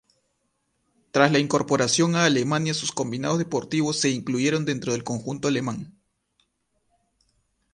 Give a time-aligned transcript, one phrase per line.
[1.11, 5.93] Tras la incorporación a Alemania, sus combinados deportivos se incluyeron dentro del conjunto alemán.